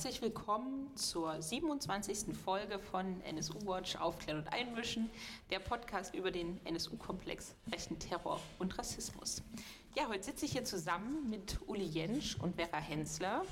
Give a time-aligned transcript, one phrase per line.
[0.00, 2.34] Herzlich willkommen zur 27.
[2.34, 5.10] Folge von NSU Watch Aufklären und Einmischen,
[5.50, 9.42] der Podcast über den NSU-Komplex rechten Terror und Rassismus.
[9.94, 13.42] Ja, heute sitze ich hier zusammen mit Uli Jentsch und Vera Hensler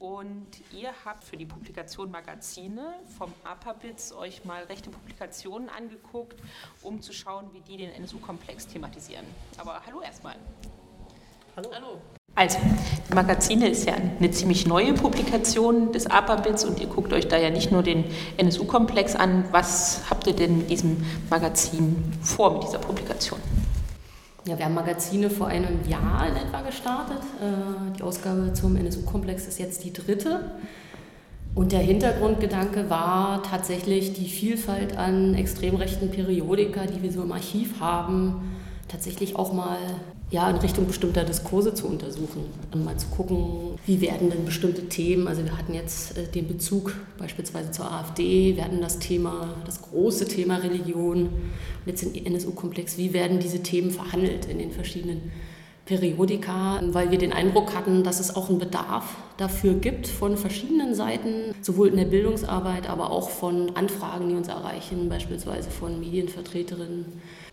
[0.00, 6.42] und ihr habt für die Publikation Magazine vom APABITS euch mal rechte Publikationen angeguckt,
[6.82, 9.26] um zu schauen, wie die den NSU-Komplex thematisieren.
[9.58, 10.34] Aber hallo erstmal.
[11.54, 11.70] Hallo.
[11.72, 12.00] Hallo.
[12.36, 12.58] Also,
[13.08, 17.36] die Magazine ist ja eine ziemlich neue Publikation des APABITS und ihr guckt euch da
[17.36, 18.04] ja nicht nur den
[18.38, 19.44] NSU-Komplex an.
[19.52, 20.96] Was habt ihr denn mit diesem
[21.30, 23.38] Magazin vor, mit dieser Publikation?
[24.46, 27.20] Ja, wir haben Magazine vor einem Jahr in etwa gestartet.
[27.40, 30.50] Äh, die Ausgabe zum NSU-Komplex ist jetzt die dritte.
[31.54, 37.30] Und der Hintergrundgedanke war tatsächlich die Vielfalt an extrem rechten Periodika, die wir so im
[37.30, 38.56] Archiv haben,
[38.88, 39.78] tatsächlich auch mal
[40.30, 44.88] ja, in Richtung bestimmter Diskurse zu untersuchen und mal zu gucken, wie werden denn bestimmte
[44.88, 49.54] Themen, also wir hatten jetzt äh, den Bezug beispielsweise zur AfD, wir hatten das Thema,
[49.64, 51.28] das große Thema Religion,
[51.86, 55.30] jetzt im NSU-Komplex, wie werden diese Themen verhandelt in den verschiedenen
[55.86, 60.94] Periodika, weil wir den Eindruck hatten, dass es auch einen Bedarf dafür gibt von verschiedenen
[60.94, 67.04] Seiten, sowohl in der Bildungsarbeit, aber auch von Anfragen, die uns erreichen, beispielsweise von Medienvertreterinnen,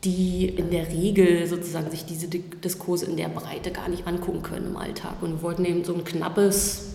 [0.05, 4.67] die in der Regel sozusagen sich diese Diskurse in der Breite gar nicht angucken können
[4.67, 5.15] im Alltag.
[5.21, 6.93] Und wir wollten eben so ein knappes,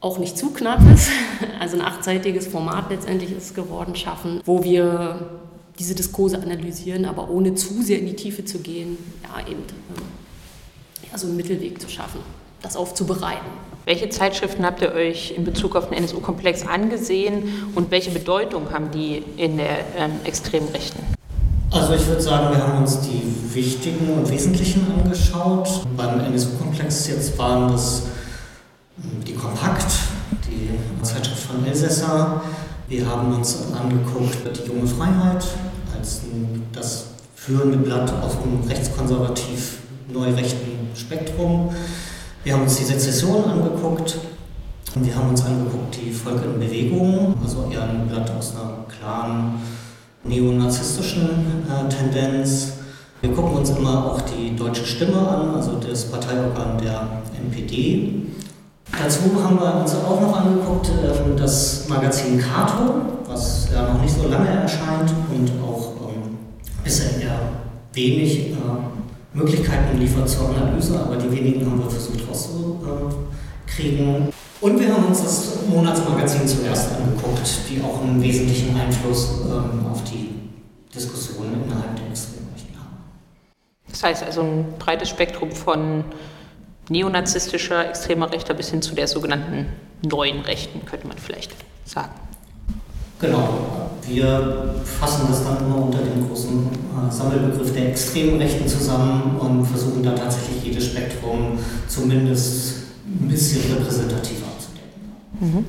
[0.00, 1.08] auch nicht zu knappes,
[1.60, 5.41] also ein achtseitiges Format letztendlich ist geworden, schaffen, wo wir
[5.78, 10.02] diese Diskurse analysieren, aber ohne zu sehr in die Tiefe zu gehen, ja, eben ähm,
[11.10, 12.20] ja, so einen Mittelweg zu schaffen,
[12.60, 13.46] das aufzubereiten.
[13.84, 18.90] Welche Zeitschriften habt ihr euch in Bezug auf den NSU-Komplex angesehen und welche Bedeutung haben
[18.92, 21.02] die in der ähm, extremen Rechten?
[21.72, 23.22] Also ich würde sagen, wir haben uns die
[23.54, 25.86] wichtigen und wesentlichen angeschaut.
[25.96, 28.02] Beim NSU-Komplex jetzt waren das
[29.00, 29.90] hm, die Kompakt,
[30.46, 30.68] die
[31.02, 32.42] Zeitschrift von Elsässer,
[32.88, 35.44] wir haben uns angeguckt, die junge Freiheit
[35.96, 36.22] als
[36.72, 39.78] das führende Blatt auf dem rechtskonservativ
[40.12, 41.70] neurechten Spektrum.
[42.44, 44.18] Wir haben uns die Sezession angeguckt
[44.94, 48.84] und wir haben uns angeguckt die Volke in Bewegung, also eher ein Blatt aus einer
[48.88, 49.54] klaren
[50.24, 52.74] neonazistischen äh, Tendenz.
[53.20, 58.22] Wir gucken uns immer auch die deutsche Stimme an, also das Parteiorgan der NPD.
[58.98, 62.94] Dazu haben wir uns auch noch angeguckt ähm, das Magazin Kato,
[63.26, 66.36] was ja noch nicht so lange erscheint und auch ähm,
[66.84, 67.38] bisher eher
[67.94, 68.54] wenig äh,
[69.34, 74.28] Möglichkeiten liefert zur Analyse, aber die wenigen haben wir versucht rauszukriegen.
[74.60, 80.04] Und wir haben uns das Monatsmagazin zuerst angeguckt, die auch einen wesentlichen Einfluss ähm, auf
[80.04, 80.28] die
[80.94, 82.98] Diskussionen innerhalb der Extremrechten haben.
[83.88, 86.04] Das heißt also ein breites Spektrum von
[86.92, 89.66] neonazistischer, extremer Rechter bis hin zu der sogenannten
[90.02, 91.52] neuen Rechten, könnte man vielleicht
[91.84, 92.12] sagen.
[93.20, 99.38] Genau, wir fassen das dann immer unter dem großen äh, Sammelbegriff der extremen Rechten zusammen
[99.38, 104.90] und versuchen da tatsächlich jedes Spektrum zumindest ein bisschen repräsentativer abzudecken.
[105.40, 105.64] Mhm.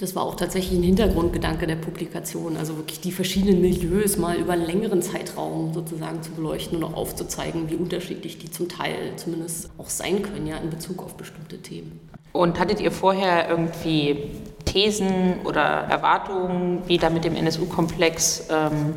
[0.00, 4.52] Das war auch tatsächlich ein Hintergrundgedanke der Publikation, also wirklich die verschiedenen Milieus mal über
[4.52, 9.70] einen längeren Zeitraum sozusagen zu beleuchten und auch aufzuzeigen, wie unterschiedlich die zum Teil zumindest
[9.76, 11.98] auch sein können, ja, in Bezug auf bestimmte Themen.
[12.32, 14.30] Und hattet ihr vorher irgendwie
[14.64, 18.94] Thesen oder Erwartungen, wie da mit dem NSU-Komplex ähm,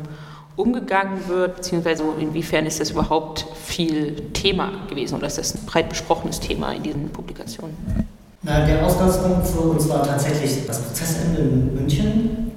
[0.54, 5.88] umgegangen wird, beziehungsweise inwiefern ist das überhaupt viel Thema gewesen oder ist das ein breit
[5.88, 7.76] besprochenes Thema in diesen Publikationen?
[8.44, 12.50] Na, der Ausgangspunkt für uns war tatsächlich das Prozessende in München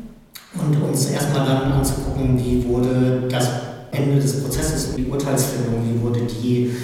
[0.56, 3.48] und uns erstmal dann anzugucken, wie wurde das
[3.92, 6.76] Ende des Prozesses, die Urteilsfindung, wie wurde die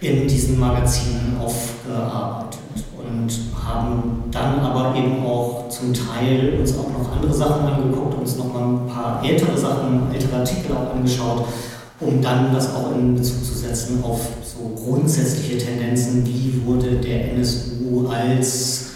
[0.00, 2.60] in diesen Magazinen aufgearbeitet
[2.96, 3.30] und
[3.62, 8.50] haben dann aber eben auch zum Teil uns auch noch andere Sachen angeguckt, uns noch
[8.50, 11.44] mal ein paar ältere Sachen, ältere Artikel auch angeschaut,
[12.00, 17.32] um dann das auch in Bezug zu setzen auf so grundsätzliche Tendenzen, wie wurde der
[17.32, 18.86] NSU als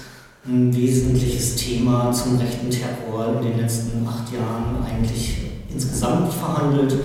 [0.47, 5.37] ein wesentliches Thema zum rechten Terror in den letzten acht Jahren eigentlich
[5.73, 6.97] insgesamt verhandelt.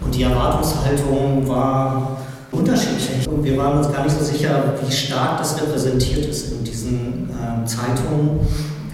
[0.00, 2.18] Und die Erwartungshaltung war
[2.52, 3.28] unterschiedlich.
[3.28, 7.30] Und wir waren uns gar nicht so sicher, wie stark das repräsentiert ist in diesen
[7.30, 8.40] äh, Zeitungen.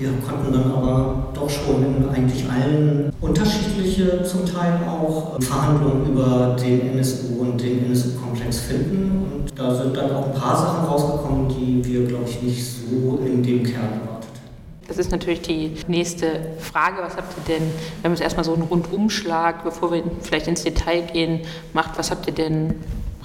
[0.02, 6.56] Wir konnten dann aber doch schon in eigentlich allen unterschiedliche, zum Teil auch, Verhandlungen über
[6.60, 9.28] den NSU und den NSU-Komplex finden.
[9.32, 13.20] Und da sind dann auch ein paar Sachen rausgekommen, die wir, glaube ich, nicht so
[13.25, 14.88] in dem Kern erwartet hätten.
[14.88, 16.96] Das ist natürlich die nächste Frage.
[17.00, 17.70] Was habt ihr denn,
[18.02, 21.43] wenn wir jetzt erstmal so einen Rundumschlag, bevor wir vielleicht ins Detail gehen,
[21.75, 22.75] macht, was habt ihr denn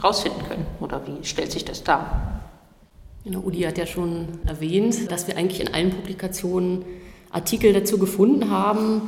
[0.04, 0.68] rausfinden können?
[0.80, 2.38] Oder wie stellt sich das dar?
[3.36, 6.86] Udi hat ja schon erwähnt, dass wir eigentlich in allen Publikationen
[7.32, 9.02] Artikel dazu gefunden haben.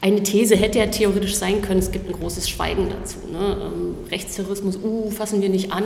[0.00, 3.18] Eine These hätte ja theoretisch sein können, es gibt ein großes Schweigen dazu.
[3.30, 3.56] Ne?
[3.60, 5.84] Ähm, Rechtsterrorismus, uh, fassen wir nicht an.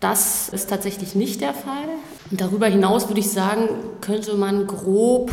[0.00, 1.88] Das ist tatsächlich nicht der Fall.
[2.30, 3.68] Und darüber hinaus würde ich sagen,
[4.00, 5.32] könnte man grob,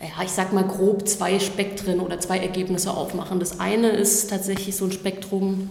[0.00, 3.40] ja, ich sag mal grob zwei Spektren oder zwei Ergebnisse aufmachen.
[3.40, 5.68] Das eine ist tatsächlich so ein Spektrum,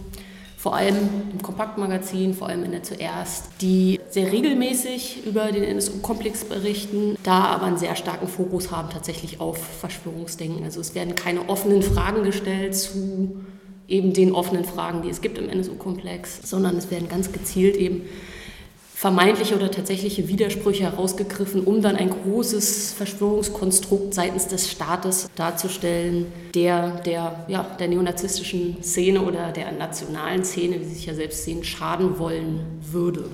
[0.62, 6.44] vor allem im Kompaktmagazin, vor allem in der Zuerst, die sehr regelmäßig über den NSU-Komplex
[6.44, 10.64] berichten, da aber einen sehr starken Fokus haben tatsächlich auf Verschwörungsdenken.
[10.64, 13.44] Also es werden keine offenen Fragen gestellt zu
[13.88, 18.04] eben den offenen Fragen, die es gibt im NSU-Komplex, sondern es werden ganz gezielt eben
[19.02, 27.02] vermeintliche oder tatsächliche Widersprüche herausgegriffen, um dann ein großes Verschwörungskonstrukt seitens des Staates darzustellen, der
[27.02, 31.64] der, ja, der neonazistischen Szene oder der nationalen Szene, wie sie sich ja selbst sehen,
[31.64, 32.60] schaden wollen
[32.92, 33.26] würde.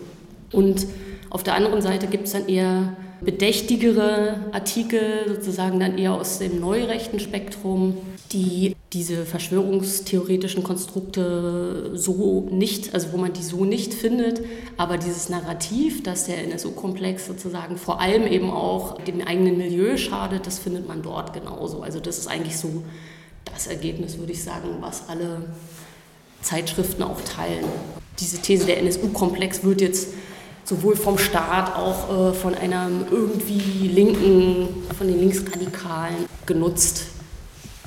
[0.54, 0.88] Und
[1.30, 6.62] auf der anderen Seite gibt es dann eher bedächtigere Artikel, sozusagen dann eher aus dem
[6.62, 7.98] neurechten Spektrum,
[8.34, 14.42] die diese verschwörungstheoretischen Konstrukte so nicht, also wo man die so nicht findet,
[14.78, 20.48] aber dieses Narrativ, dass der NSU-Komplex sozusagen vor allem eben auch dem eigenen Milieu schadet,
[20.48, 21.82] das findet man dort genauso.
[21.82, 22.84] Also das ist eigentlich so
[23.46, 25.44] das Ergebnis, würde ich sagen, was alle
[26.42, 27.66] Zeitschriften auch teilen.
[28.20, 30.10] Diese These, der NSU-Komplex wird jetzt
[30.64, 37.06] sowohl vom Staat auch äh, von einem irgendwie Linken, von den Linksradikalen genutzt,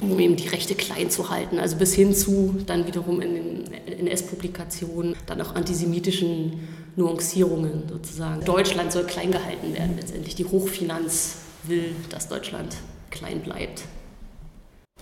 [0.00, 1.58] um eben die Rechte klein zu halten.
[1.58, 3.64] Also bis hin zu dann wiederum in den
[4.06, 8.44] NS-Publikationen dann auch antisemitischen Nuancierungen sozusagen.
[8.44, 10.35] Deutschland soll klein gehalten werden letztendlich.
[10.35, 12.76] Die Hochfinanz will, dass Deutschland
[13.11, 13.82] klein bleibt.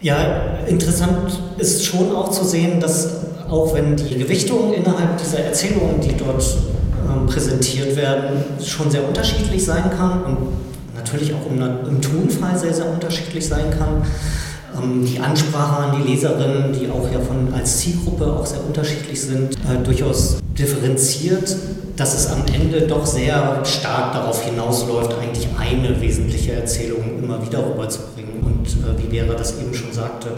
[0.01, 6.01] Ja, interessant ist schon auch zu sehen, dass auch wenn die Gewichtung innerhalb dieser Erzählungen,
[6.01, 6.45] die dort
[7.09, 10.37] ähm, präsentiert werden, schon sehr unterschiedlich sein kann und
[10.95, 14.05] natürlich auch im, im Tonfall sehr, sehr unterschiedlich sein kann.
[14.83, 19.21] Ähm, die Ansprache an die Leserinnen, die auch ja von, als Zielgruppe auch sehr unterschiedlich
[19.21, 21.57] sind, äh, durchaus differenziert,
[21.97, 27.59] dass es am Ende doch sehr stark darauf hinausläuft, eigentlich eine wesentliche Erzählung immer wieder
[27.59, 28.41] rüberzubringen.
[28.43, 30.31] Und äh, wie Vera das eben schon sagte,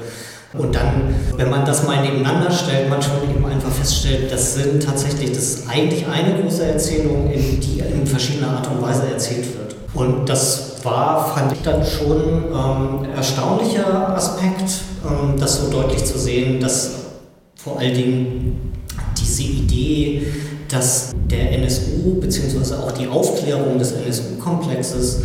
[0.53, 4.83] und dann, wenn man das mal nebeneinander stellt, man schon eben einfach feststellt, das sind
[4.83, 9.47] tatsächlich, das ist eigentlich eine große Erzählung, in die in verschiedener Art und Weise erzählt
[9.57, 9.77] wird.
[9.95, 16.19] Und das war, fand ich dann schon ähm, erstaunlicher Aspekt, ähm, das so deutlich zu
[16.19, 16.93] sehen, dass
[17.57, 18.73] vor allen Dingen
[19.19, 20.27] diese Idee,
[20.69, 22.75] dass der NSU bzw.
[22.75, 25.23] auch die Aufklärung des NSU-Komplexes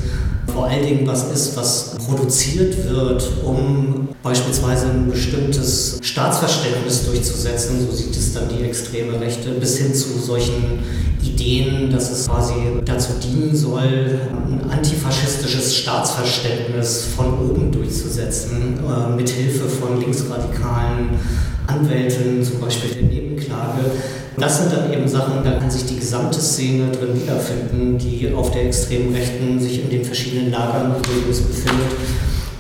[0.56, 7.94] vor allen Dingen was ist, was produziert wird, um beispielsweise ein bestimmtes Staatsverständnis durchzusetzen, so
[7.94, 10.80] sieht es dann die extreme Rechte, bis hin zu solchen
[11.22, 12.54] Ideen, dass es quasi
[12.86, 21.20] dazu dienen soll, ein antifaschistisches Staatsverständnis von oben durchzusetzen, äh, mithilfe von linksradikalen
[21.68, 23.92] Anwälten, zum Beispiel der Nebenklage.
[24.38, 28.52] Das sind dann eben Sachen, da kann sich die gesamte Szene drin wiederfinden, die auf
[28.52, 31.92] der extremen Rechten sich in den verschiedenen Lagern befindet.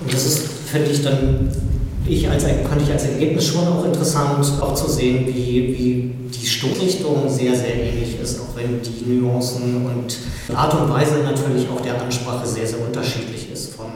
[0.01, 0.41] Und das ist,
[0.71, 1.49] finde ich, dann
[2.07, 6.45] ich als, fand ich als Ergebnis schon auch interessant, auch zu sehen, wie, wie die
[6.45, 10.17] Stoßrichtung sehr, sehr ähnlich ist, auch wenn die Nuancen und
[10.55, 13.73] Art und Weise natürlich auch der Ansprache sehr, sehr unterschiedlich ist.
[13.75, 13.87] Von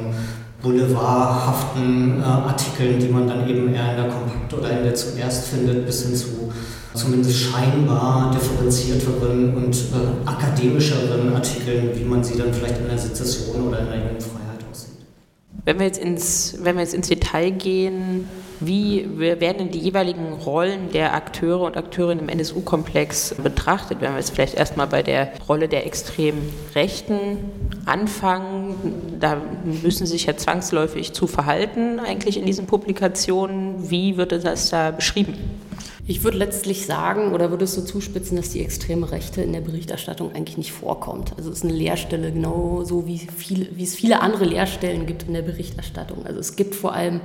[0.62, 5.48] boulevardhaften äh, Artikeln, die man dann eben eher in der Kompakt oder in der zuerst
[5.48, 6.52] findet, bis hin zu
[7.00, 13.68] zumindest scheinbar differenzierteren und äh, akademischeren Artikeln, wie man sie dann vielleicht in der Sezession
[13.68, 14.92] oder in der Jugendfreiheit aussieht.
[15.64, 18.28] Wenn wir jetzt ins, wenn wir jetzt ins Detail gehen,
[18.60, 24.02] wie werden denn die jeweiligen Rollen der Akteure und Akteurinnen im NSU-Komplex betrachtet?
[24.02, 26.42] Wenn wir jetzt vielleicht erstmal bei der Rolle der extremen
[26.76, 27.38] Rechten
[27.86, 28.76] anfangen,
[29.18, 33.90] da müssen sie sich ja zwangsläufig zu verhalten, eigentlich in diesen Publikationen.
[33.90, 35.36] Wie wird das da beschrieben?
[36.10, 39.62] Ich würde letztlich sagen oder würde es so zuspitzen, dass die extreme Rechte in der
[39.62, 41.34] Berichterstattung eigentlich nicht vorkommt.
[41.38, 45.36] Also es ist eine Leerstelle, genauso wie, viel, wie es viele andere Leerstellen gibt in
[45.36, 46.26] der Berichterstattung.
[46.26, 47.22] Also es gibt vor allem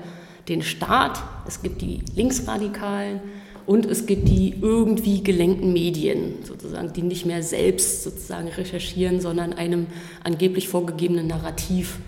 [0.50, 3.20] den Staat, es gibt die Linksradikalen
[3.64, 9.54] und es gibt die irgendwie gelenkten Medien, sozusagen, die nicht mehr selbst sozusagen recherchieren, sondern
[9.54, 9.86] einem
[10.24, 12.00] angeblich vorgegebenen Narrativ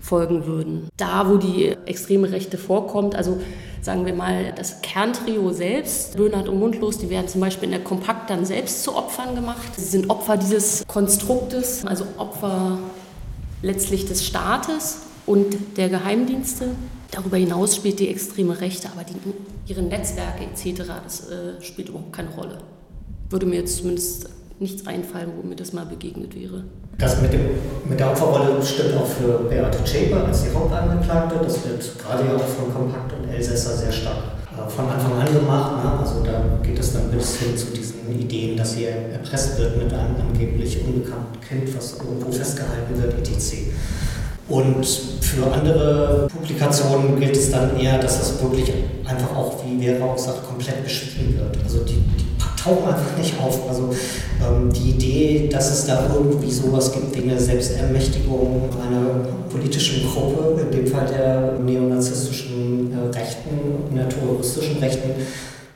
[0.00, 0.88] folgen würden.
[0.96, 3.38] Da, wo die extreme Rechte vorkommt, also
[3.80, 7.84] sagen wir mal, das Kerntrio selbst, Böhnert und Mundlos, die werden zum Beispiel in der
[7.84, 9.74] Kompakt dann selbst zu Opfern gemacht.
[9.76, 12.78] Sie sind Opfer dieses Konstruktes, also Opfer
[13.62, 16.70] letztlich des Staates und der Geheimdienste.
[17.10, 19.14] Darüber hinaus spielt die extreme Rechte, aber die,
[19.66, 22.58] ihre Netzwerke etc., das äh, spielt überhaupt keine Rolle.
[23.30, 24.28] Würde mir jetzt zumindest
[24.60, 26.64] nichts einfallen, wo mir das mal begegnet wäre.
[26.98, 27.42] Das mit, dem,
[27.88, 31.38] mit der Opferrolle stimmt auch für Beate Zschäpe als die Hauptangeklagte.
[31.42, 34.16] Das wird gerade ja auch von Kompakt Elsässer sehr stark
[34.56, 35.84] äh, von Anfang an gemacht.
[35.84, 35.98] Ne?
[36.00, 39.92] Also da geht es dann bis hin zu diesen Ideen, dass sie erpresst wird mit
[39.92, 43.54] einem angeblich unbekannten Kind, was irgendwo festgehalten wird, etc.
[44.48, 44.86] Und
[45.20, 48.72] für andere Publikationen gilt es dann eher, dass das wirklich
[49.04, 51.58] einfach auch, wie Vera auch sagt, komplett beschrieben wird.
[51.62, 52.27] Also die, die
[52.68, 53.68] tauchen einfach nicht auf.
[53.68, 53.94] Also
[54.44, 60.60] ähm, die Idee, dass es da irgendwie sowas gibt wie eine Selbstermächtigung einer politischen Gruppe,
[60.62, 65.10] in dem Fall der neonazistischen äh, Rechten der terroristischen Rechten,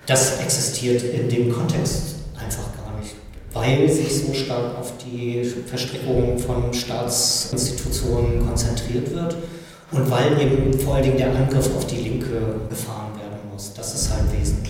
[0.06, 3.14] das existiert in dem Kontext einfach gar nicht,
[3.54, 9.36] weil sich so stark auf die Verstrickung von Staatsinstitutionen konzentriert wird
[9.92, 13.72] und weil eben vor allen Dingen der Angriff auf die Linke gefahren werden muss.
[13.74, 14.61] Das ist halt wesentlich.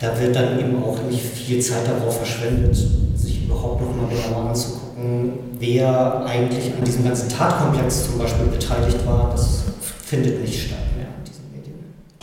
[0.00, 2.76] Da wird dann eben auch nicht viel Zeit darauf verschwendet,
[3.14, 9.06] sich überhaupt noch mal genauer anzugucken, wer eigentlich an diesem ganzen Tatkomplex zum Beispiel beteiligt
[9.06, 9.30] war.
[9.30, 9.64] Das
[10.04, 10.78] findet nicht statt.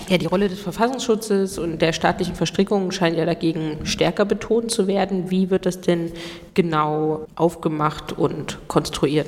[0.10, 4.86] Ja, die Rolle des Verfassungsschutzes und der staatlichen Verstrickungen scheint ja dagegen stärker betont zu
[4.86, 5.32] werden.
[5.32, 6.12] Wie wird das denn
[6.54, 9.28] genau aufgemacht und konstruiert?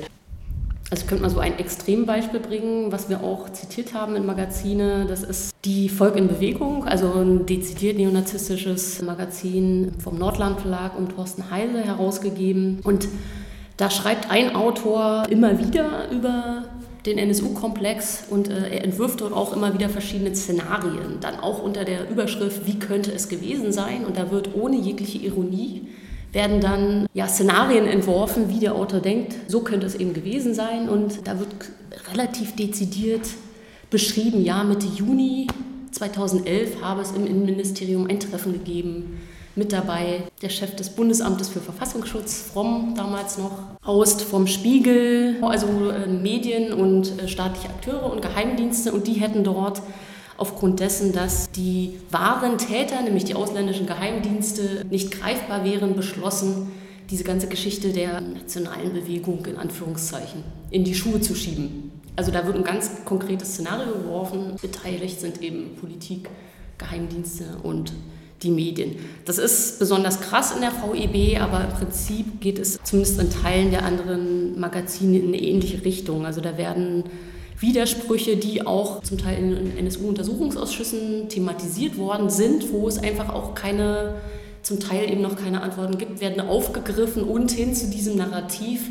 [0.88, 5.06] Also ich könnte mal so ein Extrembeispiel bringen, was wir auch zitiert haben in Magazine.
[5.08, 11.08] Das ist die Volk in Bewegung, also ein dezidiert neonazistisches Magazin vom Nordland Verlag um
[11.08, 12.80] Thorsten Heise herausgegeben.
[12.84, 13.08] Und
[13.76, 16.64] da schreibt ein Autor immer wieder über
[17.04, 21.84] den NSU-Komplex und äh, er entwirft dort auch immer wieder verschiedene Szenarien, dann auch unter
[21.84, 24.04] der Überschrift, wie könnte es gewesen sein?
[24.04, 25.88] Und da wird ohne jegliche Ironie
[26.36, 30.88] werden dann ja, Szenarien entworfen, wie der Autor denkt, so könnte es eben gewesen sein.
[30.88, 31.48] Und da wird
[32.12, 33.26] relativ dezidiert
[33.90, 35.46] beschrieben, ja, Mitte Juni
[35.92, 39.18] 2011 habe es im Innenministerium ein Treffen gegeben
[39.54, 43.52] mit dabei der Chef des Bundesamtes für Verfassungsschutz, Fromm damals noch,
[43.82, 48.92] Aust vom Spiegel, also äh, Medien und äh, staatliche Akteure und Geheimdienste.
[48.92, 49.80] Und die hätten dort
[50.36, 56.72] aufgrund dessen, dass die wahren Täter, nämlich die ausländischen Geheimdienste, nicht greifbar wären, beschlossen,
[57.10, 61.92] diese ganze Geschichte der nationalen Bewegung in Anführungszeichen in die Schuhe zu schieben.
[62.16, 64.56] Also da wird ein ganz konkretes Szenario geworfen.
[64.60, 66.28] Beteiligt sind eben Politik,
[66.78, 67.92] Geheimdienste und
[68.42, 68.96] die Medien.
[69.24, 73.70] Das ist besonders krass in der VEB, aber im Prinzip geht es zumindest in Teilen
[73.70, 76.26] der anderen Magazine in eine ähnliche Richtung.
[76.26, 77.04] Also da werden
[77.58, 84.14] Widersprüche, die auch zum Teil in NSU-Untersuchungsausschüssen thematisiert worden sind, wo es einfach auch keine,
[84.62, 88.90] zum Teil eben noch keine Antworten gibt, werden aufgegriffen und hin zu diesem Narrativ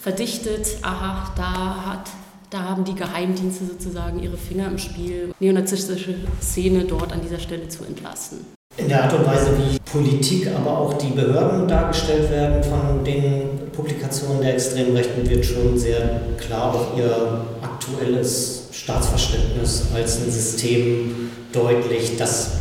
[0.00, 0.78] verdichtet.
[0.82, 2.10] Aha, da hat
[2.52, 7.66] da haben die Geheimdienste sozusagen ihre Finger im Spiel, neonazistische Szene dort an dieser Stelle
[7.68, 8.40] zu entlasten.
[8.76, 13.51] In der Art und Weise, wie Politik, aber auch die Behörden dargestellt werden von den
[13.72, 21.30] Publikationen der extremen Rechten, wird schon sehr klar auch ihr aktuelles Staatsverständnis als ein System
[21.52, 22.52] deutlich, das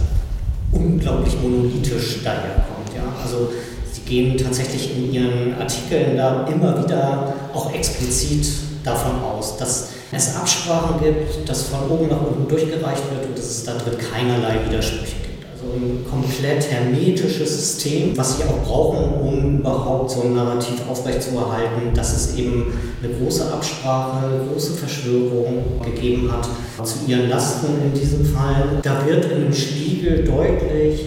[0.72, 2.94] unglaublich monolithisch daherkommt.
[2.96, 3.04] Ja?
[3.22, 3.52] Also
[3.92, 8.48] sie gehen tatsächlich in ihren Artikeln da immer wieder auch explizit
[8.84, 13.46] davon aus, dass es Absprachen gibt, dass von oben nach unten durchgereicht wird und dass
[13.46, 15.21] es da drin keinerlei Widersprüche gibt
[15.62, 21.94] so ein komplett hermetisches System, was sie auch brauchen, um überhaupt so ein Narrativ aufrechtzuerhalten,
[21.94, 26.48] dass es eben eine große Absprache, eine große Verschwörung gegeben hat
[26.86, 28.80] zu ihren Lasten in diesem Fall.
[28.82, 31.06] Da wird in dem Spiegel deutlich,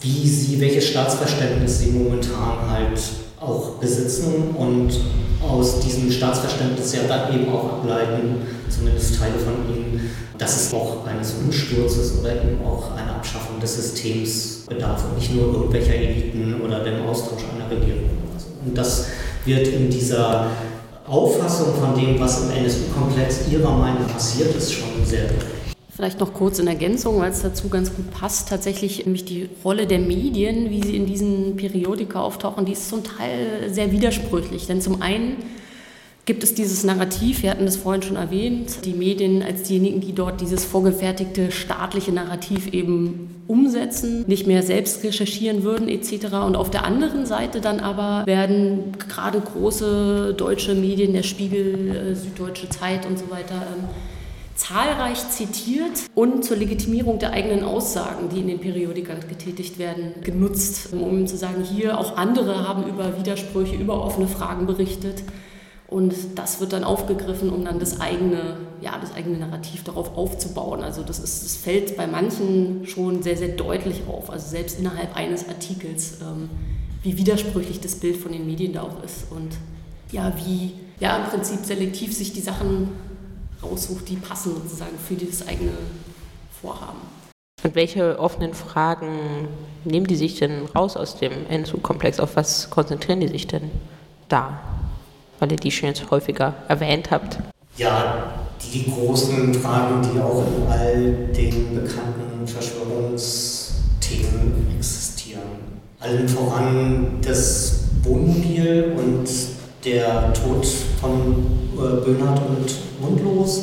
[0.00, 3.00] wie sie, welches Staatsverständnis sie momentan halt
[3.40, 4.90] auch besitzen und
[5.48, 11.04] aus diesem Staatsverständnis ja dann eben auch ableiten, zumindest Teile von ihnen, dass es auch
[11.06, 16.60] eines Umsturzes oder eben auch einer Abschaffung des Systems bedarf und nicht nur irgendwelcher Eliten
[16.64, 18.10] oder dem Austausch einer Regierung.
[18.64, 19.06] Und das
[19.44, 20.46] wird in dieser
[21.06, 25.58] Auffassung von dem, was im NSU-Komplex ihrer Meinung passiert ist, schon sehr deutlich.
[25.94, 28.48] Vielleicht noch kurz in Ergänzung, weil es dazu ganz gut passt.
[28.48, 33.02] Tatsächlich nämlich die Rolle der Medien, wie sie in diesen Periodika auftauchen, die ist zum
[33.02, 34.68] Teil sehr widersprüchlich.
[34.68, 35.38] Denn zum einen
[36.28, 40.12] gibt es dieses Narrativ, wir hatten das vorhin schon erwähnt, die Medien als diejenigen, die
[40.12, 46.34] dort dieses vorgefertigte staatliche Narrativ eben umsetzen, nicht mehr selbst recherchieren würden etc.
[46.46, 52.14] Und auf der anderen Seite dann aber werden gerade große deutsche Medien, der Spiegel, äh,
[52.14, 53.84] Süddeutsche Zeit und so weiter, ähm,
[54.54, 60.90] zahlreich zitiert und zur Legitimierung der eigenen Aussagen, die in den Periodika getätigt werden, genutzt,
[60.92, 65.22] um zu sagen, hier auch andere haben über Widersprüche, über offene Fragen berichtet.
[65.88, 70.82] Und das wird dann aufgegriffen, um dann das eigene, ja, das eigene Narrativ darauf aufzubauen.
[70.82, 74.28] Also das, ist, das fällt bei manchen schon sehr, sehr deutlich auf.
[74.28, 76.50] Also selbst innerhalb eines Artikels, ähm,
[77.02, 79.56] wie widersprüchlich das Bild von den Medien da auch ist und
[80.12, 82.90] ja, wie ja im Prinzip selektiv sich die Sachen
[83.62, 85.72] raussucht, die passen sozusagen für dieses eigene
[86.60, 87.00] Vorhaben.
[87.64, 89.48] Und welche offenen Fragen
[89.84, 92.20] nehmen die sich denn raus aus dem NSU-Komplex?
[92.20, 93.70] Auf was konzentrieren die sich denn
[94.28, 94.60] da?
[95.38, 97.38] Weil ihr die schon jetzt häufiger erwähnt habt.
[97.76, 98.32] Ja,
[98.72, 105.42] die großen Fragen, die auch in all den bekannten Verschwörungsthemen existieren.
[106.00, 109.28] Allen voran das Wohnmobil und
[109.84, 110.66] der Tod
[111.00, 113.62] von äh, Böhnhardt und Mundlos.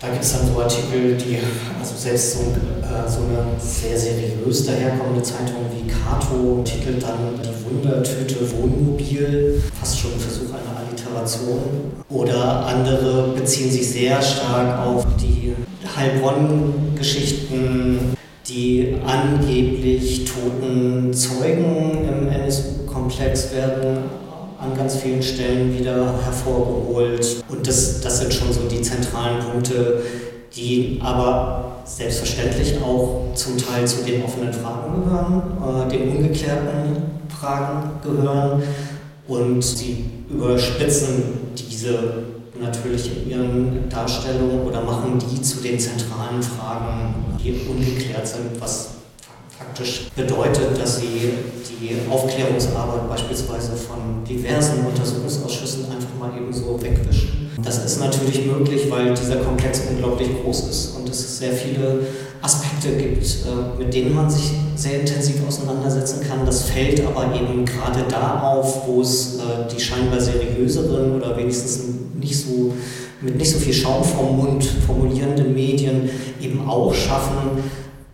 [0.00, 1.38] Da gibt es dann so Artikel, die,
[1.78, 7.51] also selbst so, äh, so eine sehr seriös daherkommende Zeitung wie Cato titelt dann die
[7.72, 11.92] Wundertüte Wohnmobil, fast schon ein Versuch einer Alliteration.
[12.08, 15.54] Oder andere beziehen sich sehr stark auf die
[15.96, 18.14] Heilbronn-Geschichten,
[18.46, 23.98] die angeblich toten Zeugen im NSU-Komplex werden
[24.60, 27.44] an ganz vielen Stellen wieder hervorgeholt.
[27.48, 30.02] Und das, das sind schon so die zentralen Punkte,
[30.54, 37.90] die aber selbstverständlich auch zum Teil zu den offenen Fragen gehören, äh, den ungeklärten Fragen
[38.02, 38.62] gehören.
[39.26, 41.98] Und sie überspitzen diese
[42.60, 48.90] natürlich in ihren Darstellungen oder machen die zu den zentralen Fragen, die ungeklärt sind, was
[49.58, 51.32] faktisch bedeutet, dass sie
[51.80, 57.50] die Aufklärungsarbeit beispielsweise von diversen Untersuchungsausschüssen einfach mal eben so wegwischen.
[57.64, 62.06] Das ist natürlich möglich, weil dieser Komplex unglaublich groß ist und es sehr viele
[62.42, 66.44] Aspekte gibt, äh, mit denen man sich sehr intensiv auseinandersetzen kann.
[66.44, 71.80] Das fällt aber eben gerade da auf, wo es äh, die scheinbar seriöseren oder wenigstens
[72.20, 72.72] nicht so
[73.20, 77.62] mit nicht so viel Schaum vom Mund formulierenden Medien eben auch schaffen,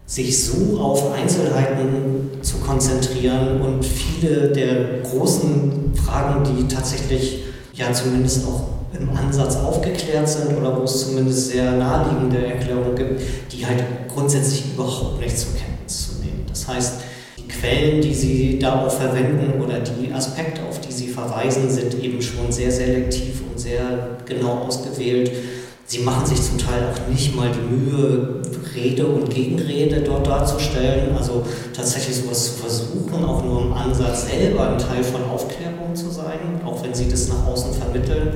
[0.04, 8.47] sich so auf Einzelheiten zu konzentrieren und viele der großen Fragen, die tatsächlich ja zumindest
[8.47, 13.21] auch im Ansatz aufgeklärt sind oder wo es zumindest sehr naheliegende Erklärungen gibt,
[13.52, 13.82] die halt
[14.13, 16.45] grundsätzlich überhaupt nicht zur Kenntnis zu nehmen.
[16.49, 16.95] Das heißt,
[17.39, 22.21] die Quellen, die Sie darauf verwenden oder die Aspekte, auf die Sie verweisen, sind eben
[22.21, 25.30] schon sehr selektiv und sehr genau ausgewählt
[25.91, 28.43] Sie machen sich zum Teil auch nicht mal die Mühe,
[28.75, 31.17] Rede und Gegenrede dort darzustellen.
[31.17, 36.11] Also tatsächlich sowas zu versuchen, auch nur im Ansatz selber ein Teil von Aufklärung zu
[36.11, 38.34] sein, auch wenn sie das nach außen vermitteln.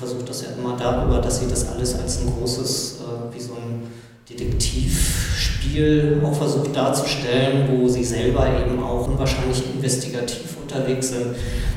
[0.00, 3.52] Versucht das ja immer darüber, dass sie das alles als ein großes, äh, wie so
[3.52, 3.82] ein
[4.28, 11.36] Detektivspiel auch versucht darzustellen, wo sie selber eben auch unwahrscheinlich investigativ unterwegs sind.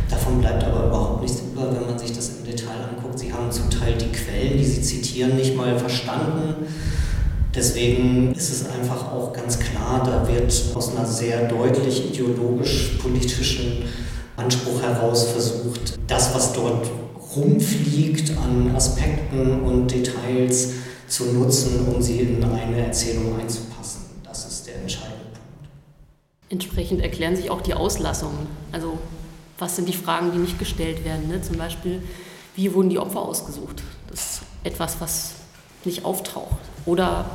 [0.10, 3.20] Davon bleibt aber überhaupt nichts über, wenn man sich das im Detail anguckt.
[3.20, 6.66] Sie haben zum Teil die Quellen, die sie zitieren, nicht mal verstanden.
[7.54, 13.84] Deswegen ist es einfach auch ganz klar, da wird aus einer sehr deutlich ideologisch-politischen
[14.38, 16.88] Anspruch heraus versucht, das, was dort
[17.36, 20.74] rumfliegt an Aspekten und Details
[21.08, 24.02] zu nutzen, um sie in eine Erzählung einzupassen.
[24.24, 25.40] Das ist der entscheidende Punkt.
[26.50, 28.48] Entsprechend erklären sich auch die Auslassungen.
[28.72, 28.98] Also
[29.60, 31.28] was sind die Fragen, die nicht gestellt werden?
[31.28, 31.42] Ne?
[31.42, 32.02] Zum Beispiel,
[32.56, 33.84] wie wurden die Opfer ausgesucht?
[34.10, 35.32] Das ist etwas, was
[35.86, 36.58] nicht auftaucht.
[36.86, 37.26] Oder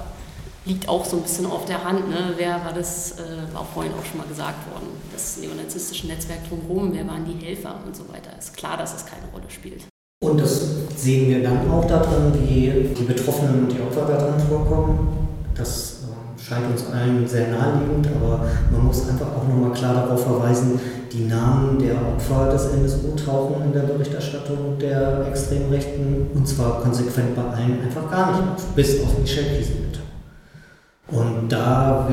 [0.65, 2.09] liegt auch so ein bisschen auf der Hand.
[2.11, 2.35] Ne?
[2.37, 4.87] Wer war das, äh, war vorhin auch schon mal gesagt worden,
[5.19, 8.31] das neonazistische Netzwerk drumherum, wer waren die Helfer und so weiter.
[8.39, 9.85] Ist klar, dass es keine Rolle spielt.
[10.23, 10.65] Und das
[10.97, 15.29] sehen wir dann auch darin, wie die Betroffenen und die Opfer darin vorkommen.
[15.57, 16.05] Das
[16.41, 20.79] scheint uns allen sehr naheliegend, aber man muss einfach auch nochmal klar darauf verweisen,
[21.13, 27.35] die Namen der Opfer des NSU tauchen in der Berichterstattung der Extremrechten und zwar konsequent
[27.35, 30.08] bei allen einfach gar nicht auf, bis auf Michelle Kiesewetter.
[31.11, 32.07] Und da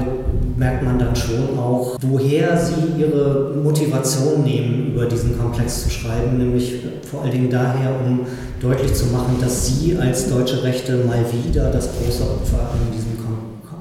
[0.56, 6.38] merkt man dann schon auch, woher sie ihre Motivation nehmen, über diesen Komplex zu schreiben,
[6.38, 6.80] nämlich
[7.10, 8.22] vor allen Dingen daher, um
[8.62, 13.16] deutlich zu machen, dass sie als deutsche Rechte mal wieder das große Opfer in diesem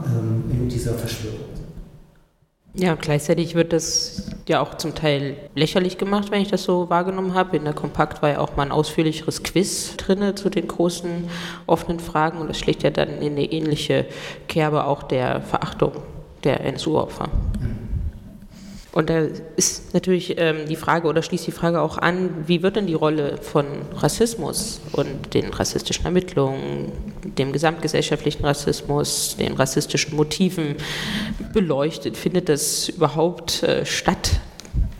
[0.07, 1.44] ähm, in dieser Verschwörung
[2.77, 7.33] Ja, gleichzeitig wird das ja auch zum Teil lächerlich gemacht, wenn ich das so wahrgenommen
[7.33, 7.57] habe.
[7.57, 11.29] In der Kompakt war ja auch mal ein ausführlicheres Quiz drin zu den großen
[11.67, 14.07] offenen Fragen und das schlägt ja dann in eine ähnliche
[14.49, 15.93] Kerbe auch der Verachtung
[16.43, 17.29] der NSU-Opfer.
[17.61, 17.74] Mhm.
[18.95, 19.27] Und da
[19.57, 22.95] ist natürlich ähm, die Frage oder schließt die Frage auch an, wie wird denn die
[22.95, 26.93] Rolle von Rassismus und den rassistischen Ermittlungen,
[27.25, 30.77] dem gesamtgesellschaftlichen Rassismus, den rassistischen Motiven
[31.53, 32.17] beleuchtet?
[32.17, 34.39] Findet das überhaupt äh, statt,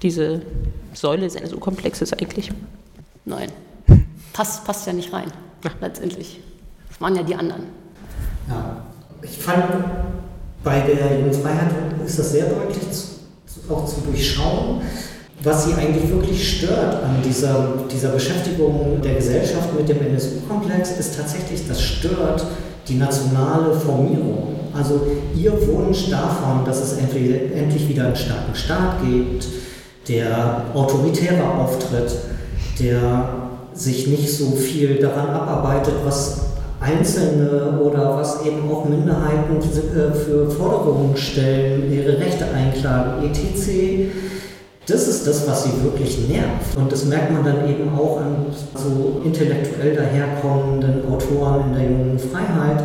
[0.03, 0.43] diese
[0.93, 2.51] Säule des NSU-Komplexes eigentlich?
[3.25, 3.53] Nein,
[4.33, 5.31] passt, passt ja nicht rein,
[5.63, 5.71] ja.
[5.81, 6.41] letztendlich.
[6.89, 7.63] Das waren ja die anderen.
[8.49, 8.87] Ja,
[9.23, 9.63] ich fand,
[10.65, 11.71] bei der Jugendfreiheit
[12.05, 12.83] ist das sehr deutlich
[13.69, 14.81] auch zu durchschauen,
[15.43, 21.17] was sie eigentlich wirklich stört an dieser, dieser Beschäftigung der Gesellschaft mit dem NSU-Komplex, ist
[21.17, 22.47] tatsächlich, das stört
[22.89, 24.55] die nationale Formierung.
[24.77, 29.47] Also ihr Wunsch davon, dass es endlich, endlich wieder einen starken Staat gibt,
[30.09, 32.13] der autoritärer auftritt,
[32.81, 33.29] der
[33.73, 36.54] sich nicht so viel daran abarbeitet, was
[36.85, 44.13] Einzelne oder was eben auch Minderheiten äh, für Forderungen stellen, ihre Rechte einklagen, etc.
[44.87, 46.77] Das ist das, was sie wirklich nervt.
[46.77, 52.19] Und das merkt man dann eben auch an so intellektuell daherkommenden Autoren in der jungen
[52.19, 52.85] Freiheit,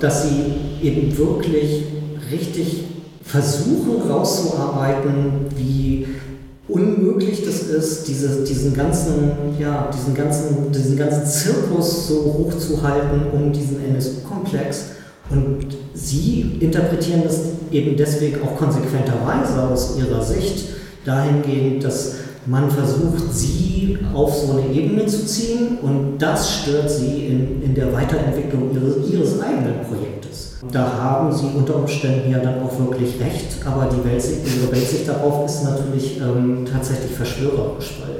[0.00, 1.84] dass sie eben wirklich
[2.30, 2.84] richtig
[3.22, 6.06] versuchen rauszuarbeiten, wie
[6.68, 13.52] unmöglich das ist, diese, diesen, ganzen, ja, diesen, ganzen, diesen ganzen Zirkus so hochzuhalten um
[13.52, 14.84] diesen NSU-Komplex.
[15.30, 20.68] Und sie interpretieren das eben deswegen auch konsequenterweise aus ihrer Sicht
[21.04, 22.14] dahingehend, dass
[22.46, 27.74] man versucht, sie auf so eine Ebene zu ziehen und das stört sie in, in
[27.74, 30.56] der Weiterentwicklung ihres, ihres eigenen Projektes.
[30.72, 35.08] Da haben sie unter Umständen ja dann auch wirklich recht, aber die Weltsicht, ihre Weltsicht
[35.08, 38.16] darauf ist natürlich ähm, tatsächlich verschwörerisch, weil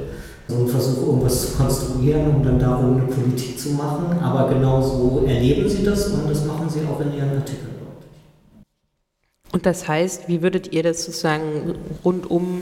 [0.47, 4.81] so ein Versuch, irgendwas zu konstruieren, um dann darum eine Politik zu machen, aber genau
[4.81, 7.78] so erleben sie das und das machen sie auch in ihren Artikeln.
[9.51, 12.61] Und das heißt, wie würdet ihr das sozusagen rundum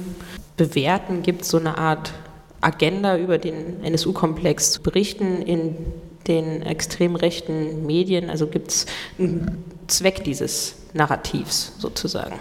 [0.55, 1.21] bewerten?
[1.21, 2.13] Gibt es so eine Art
[2.61, 5.75] Agenda über den NSU-Komplex zu berichten in
[6.27, 8.29] den extrem rechten Medien?
[8.29, 8.85] Also gibt es
[9.19, 12.35] einen Zweck dieses Narrativs sozusagen?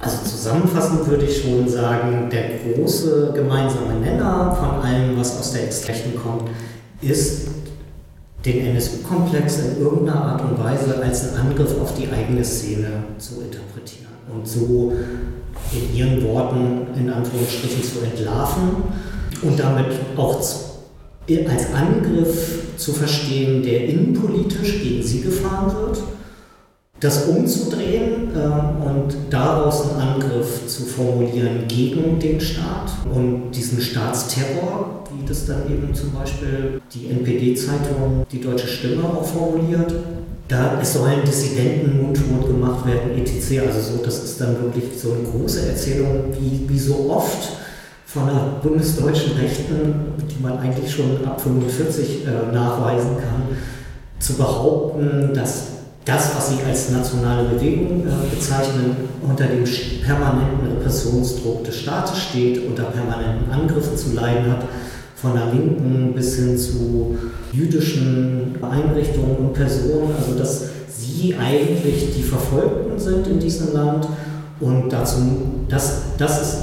[0.00, 5.64] Also zusammenfassend würde ich schon sagen, der große gemeinsame Nenner von allem, was aus der
[5.64, 6.50] Extraction kommt,
[7.00, 7.48] ist
[8.44, 13.40] den NSU-Komplex in irgendeiner Art und Weise als einen Angriff auf die eigene Szene zu
[13.40, 14.92] interpretieren und so
[15.72, 18.84] in ihren Worten in Anführungsstrichen zu entlarven
[19.42, 26.02] und damit auch als Angriff zu verstehen, der innenpolitisch gegen sie gefahren wird
[27.04, 35.03] das umzudrehen äh, und daraus einen Angriff zu formulieren gegen den Staat und diesen Staatsterror,
[35.18, 39.94] wie das dann eben zum Beispiel die NPD-Zeitung Die Deutsche Stimme auch formuliert.
[40.48, 43.66] Da es sollen Dissidenten mundtot gemacht werden, etc.
[43.66, 47.48] Also so, das ist dann wirklich so eine große Erzählung, wie, wie so oft
[48.04, 49.94] von der bundesdeutschen Rechten,
[50.30, 53.56] die man eigentlich schon ab 45 äh, nachweisen kann,
[54.18, 55.68] zu behaupten, dass
[56.04, 59.64] das, was sie als nationale Bewegung äh, bezeichnen, unter dem
[60.04, 64.64] permanenten Repressionsdruck des Staates steht, unter permanenten Angriffen zu leiden hat,
[65.24, 67.16] von der Linken bis hin zu
[67.50, 74.06] jüdischen Einrichtungen und Personen, also dass sie eigentlich die Verfolgten sind in diesem Land
[74.60, 75.16] und dazu,
[75.68, 76.58] das, das ist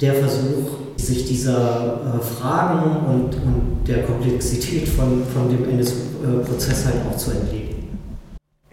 [0.00, 6.96] der Versuch, sich dieser äh, Fragen und, und der Komplexität von, von dem NSU-Prozess halt
[7.10, 7.98] auch zu entledigen.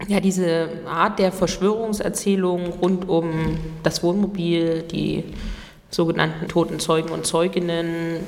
[0.06, 5.24] Ja, diese Art der Verschwörungserzählung rund um das Wohnmobil, die
[5.90, 8.20] sogenannten toten Zeugen und Zeuginnen,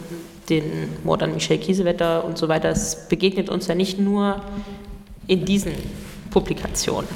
[0.50, 4.42] den Mord an Michel Kiesewetter und so weiter, das begegnet uns ja nicht nur
[5.26, 5.72] in diesen
[6.30, 7.08] Publikationen.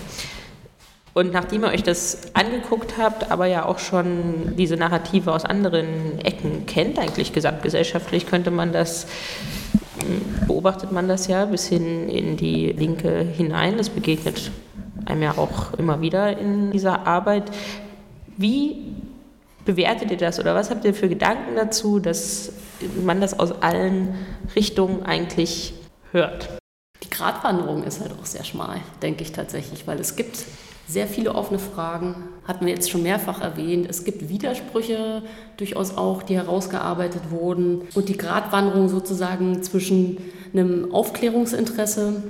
[1.13, 6.19] Und nachdem ihr euch das angeguckt habt, aber ja auch schon diese Narrative aus anderen
[6.25, 9.07] Ecken kennt, eigentlich gesamtgesellschaftlich, könnte man das
[10.47, 13.77] beobachtet man das ja bis hin in die Linke hinein.
[13.77, 14.51] Das begegnet
[15.07, 17.45] einem ja auch immer wieder in dieser Arbeit.
[18.37, 18.77] Wie
[19.65, 22.53] bewertet ihr das oder was habt ihr für Gedanken dazu, dass
[23.05, 24.15] man das aus allen
[24.55, 25.75] Richtungen eigentlich
[26.13, 26.59] hört?
[27.03, 30.45] Die Gratwanderung ist halt auch sehr schmal, denke ich tatsächlich, weil es gibt
[30.87, 32.15] sehr viele offene Fragen,
[32.47, 33.87] hatten wir jetzt schon mehrfach erwähnt.
[33.89, 35.23] Es gibt Widersprüche
[35.57, 37.83] durchaus auch, die herausgearbeitet wurden.
[37.95, 40.19] Und die Gratwanderung sozusagen zwischen
[40.53, 42.23] einem Aufklärungsinteresse,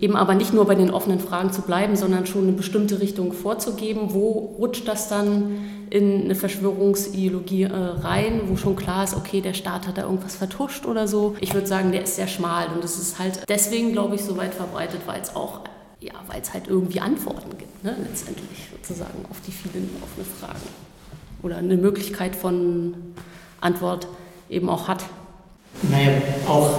[0.00, 3.32] eben aber nicht nur bei den offenen Fragen zu bleiben, sondern schon eine bestimmte Richtung
[3.32, 4.14] vorzugeben.
[4.14, 5.58] Wo rutscht das dann
[5.90, 10.36] in eine Verschwörungsideologie äh, rein, wo schon klar ist, okay, der Staat hat da irgendwas
[10.36, 11.36] vertuscht oder so.
[11.40, 14.36] Ich würde sagen, der ist sehr schmal und es ist halt deswegen, glaube ich, so
[14.36, 15.60] weit verbreitet, weil es auch
[16.00, 20.60] ja, weil es halt irgendwie Antworten gibt, ne, letztendlich sozusagen auf die vielen offenen Fragen.
[21.42, 22.94] Oder eine Möglichkeit von
[23.60, 24.06] Antwort
[24.48, 25.04] eben auch hat.
[25.82, 26.78] Naja, auch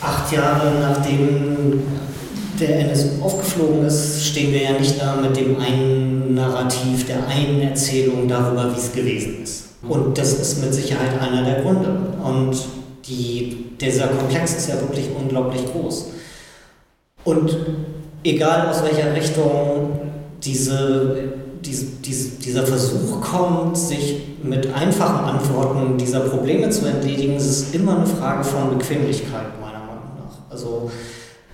[0.00, 1.82] acht Jahre nachdem
[2.60, 7.60] der NSU aufgeflogen ist, stehen wir ja nicht da mit dem einen Narrativ, der einen
[7.62, 9.64] Erzählung darüber, wie es gewesen ist.
[9.88, 11.90] Und das ist mit Sicherheit einer der Gründe.
[12.22, 12.56] Und
[13.06, 16.06] die, dieser Komplex ist ja wirklich unglaublich groß.
[17.24, 17.56] Und
[18.22, 20.00] egal aus welcher Richtung
[20.42, 27.96] diese, dieser Versuch kommt, sich mit einfachen Antworten dieser Probleme zu entledigen, ist es immer
[27.96, 30.50] eine Frage von Bequemlichkeit, meiner Meinung nach.
[30.50, 30.90] Also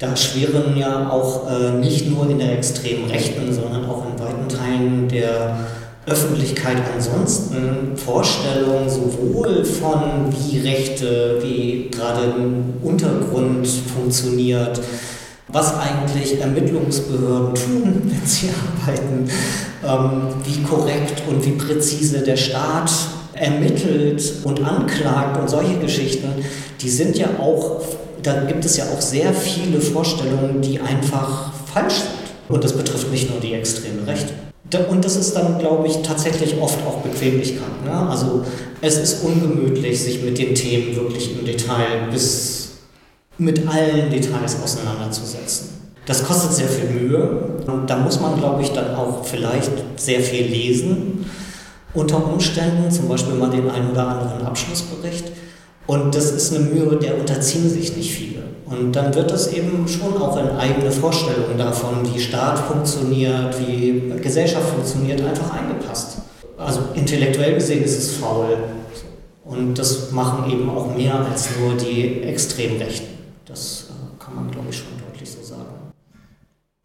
[0.01, 4.49] da schweren ja auch äh, nicht nur in der extremen Rechten, sondern auch in weiten
[4.49, 5.59] Teilen der
[6.07, 14.81] Öffentlichkeit ansonsten Vorstellungen sowohl von wie Rechte, wie gerade im Untergrund funktioniert,
[15.49, 19.29] was eigentlich Ermittlungsbehörden tun, wenn sie arbeiten,
[19.87, 22.91] ähm, wie korrekt und wie präzise der Staat
[23.35, 26.29] ermittelt und anklagt und solche Geschichten,
[26.81, 27.83] die sind ja auch,
[28.23, 32.11] da gibt es ja auch sehr viele Vorstellungen, die einfach falsch sind.
[32.49, 34.33] Und das betrifft nicht nur die extreme Rechte.
[34.89, 37.85] Und das ist dann, glaube ich, tatsächlich oft auch Bequemlichkeit.
[37.85, 37.93] Ne?
[38.09, 38.45] Also
[38.81, 42.71] es ist ungemütlich, sich mit den Themen wirklich im Detail bis
[43.39, 45.71] mit allen Details auseinanderzusetzen.
[46.07, 50.21] Das kostet sehr viel Mühe und da muss man, glaube ich, dann auch vielleicht sehr
[50.21, 51.25] viel lesen
[51.95, 55.33] unter Umständen, zum Beispiel mal den einen oder anderen Abschlussbericht.
[55.87, 58.43] Und das ist eine Mühe, der unterziehen sich nicht viele.
[58.67, 64.13] Und dann wird das eben schon auch in eigene Vorstellungen davon, wie Staat funktioniert, wie
[64.23, 66.19] Gesellschaft funktioniert, einfach eingepasst.
[66.57, 68.57] Also intellektuell gesehen ist es faul.
[69.45, 73.09] Und das machen eben auch mehr als nur die Extremrechten.
[73.47, 73.90] Das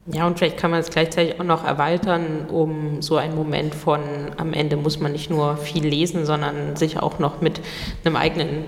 [0.07, 4.01] Ja, und vielleicht kann man es gleichzeitig auch noch erweitern, um so einen Moment von
[4.37, 7.59] am Ende muss man nicht nur viel lesen, sondern sich auch noch mit
[8.03, 8.65] einem eigenen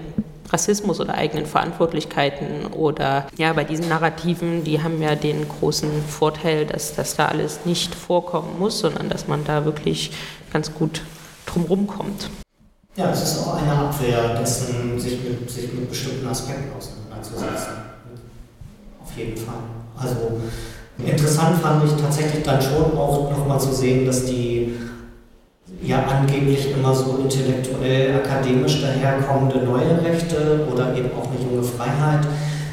[0.50, 6.66] Rassismus oder eigenen Verantwortlichkeiten oder ja, bei diesen Narrativen, die haben ja den großen Vorteil,
[6.66, 10.12] dass das da alles nicht vorkommen muss, sondern dass man da wirklich
[10.52, 11.02] ganz gut
[11.46, 12.30] drumherum kommt.
[12.96, 17.88] Ja, es ist auch eine Abwehr dessen, sich mit, sich mit bestimmten Aspekten auseinanderzusetzen
[19.18, 19.56] jeden Fall.
[19.98, 20.40] Also
[21.06, 24.74] interessant fand ich tatsächlich dann schon auch nochmal zu sehen, dass die
[25.82, 32.26] ja angeblich immer so intellektuell, akademisch daherkommende neue Rechte oder eben auch eine junge Freiheit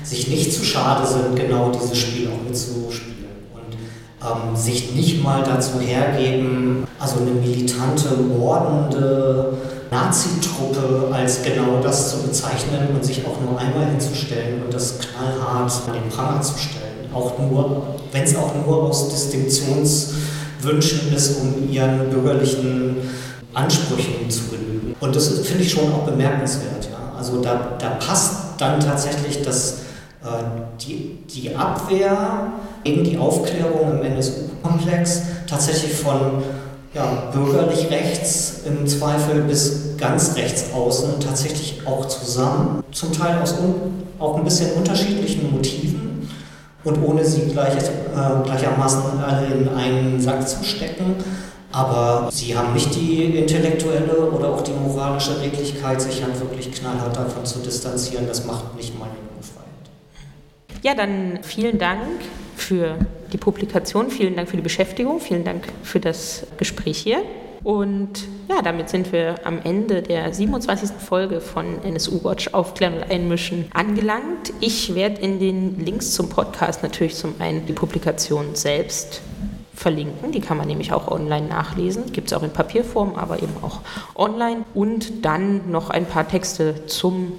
[0.02, 3.76] sich nicht zu schade sind, genau dieses Spiel auch mitzuspielen und
[4.22, 9.56] ähm, sich nicht mal dazu hergeben, also eine militante, mordende
[9.90, 15.72] Nazi-Truppe als genau das zu bezeichnen und sich auch nur einmal hinzustellen und das knallhart
[15.86, 16.83] an den Pranger zu stellen.
[17.14, 22.96] Auch nur, wenn es auch nur aus Distinktionswünschen ist, um ihren bürgerlichen
[23.54, 24.96] Ansprüchen zu genügen.
[25.00, 26.88] Und das finde ich schon auch bemerkenswert.
[26.90, 27.12] Ja?
[27.16, 29.82] Also da, da passt dann tatsächlich das,
[30.24, 30.26] äh,
[30.80, 32.48] die, die Abwehr,
[32.84, 36.42] eben die Aufklärung im NSU-Komplex tatsächlich von
[36.94, 43.54] ja, bürgerlich rechts im Zweifel bis ganz rechts außen tatsächlich auch zusammen, zum Teil aus
[44.18, 46.03] auch ein bisschen unterschiedlichen Motiven
[46.84, 51.16] und ohne sie gleich, äh, gleichermaßen alle in einen Sack zu stecken.
[51.72, 57.16] Aber sie haben nicht die intellektuelle oder auch die moralische Redlichkeit, sich dann wirklich knallhart
[57.16, 58.28] davon zu distanzieren.
[58.28, 60.84] Das macht nicht meine Freiheit.
[60.84, 62.20] Ja, dann vielen Dank
[62.56, 62.96] für
[63.32, 64.10] die Publikation.
[64.10, 65.18] Vielen Dank für die Beschäftigung.
[65.18, 67.22] Vielen Dank für das Gespräch hier.
[67.64, 70.90] Und ja, damit sind wir am Ende der 27.
[70.98, 74.52] Folge von NSU Watch Aufklären und Einmischen angelangt.
[74.60, 79.22] Ich werde in den Links zum Podcast natürlich zum einen die Publikation selbst
[79.74, 80.30] verlinken.
[80.30, 82.12] Die kann man nämlich auch online nachlesen.
[82.12, 83.80] Gibt es auch in Papierform, aber eben auch
[84.14, 84.64] online.
[84.74, 87.32] Und dann noch ein paar Texte zum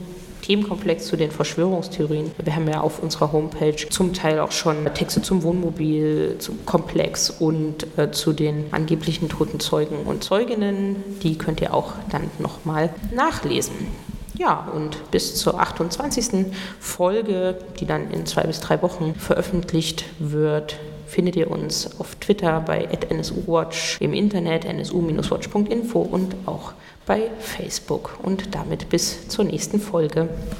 [0.45, 2.31] Themenkomplex zu den Verschwörungstheorien.
[2.43, 7.31] Wir haben ja auf unserer Homepage zum Teil auch schon Texte zum Wohnmobil, zum Komplex
[7.31, 10.97] und äh, zu den angeblichen toten Zeugen und Zeuginnen.
[11.23, 13.73] Die könnt ihr auch dann nochmal nachlesen.
[14.37, 16.45] Ja, und bis zur 28.
[16.79, 20.77] Folge, die dann in zwei bis drei Wochen veröffentlicht wird,
[21.07, 26.73] findet ihr uns auf Twitter bei @nsuwatch, im Internet nsu-watch.info und auch
[27.05, 28.19] bei Facebook.
[28.23, 30.29] Und damit bis zur nächsten Folge.